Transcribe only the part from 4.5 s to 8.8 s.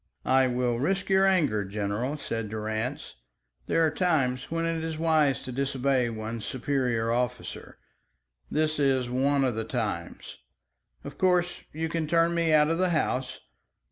it is wise to disobey one's superior officer. This